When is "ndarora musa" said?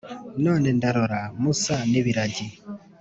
0.77-1.75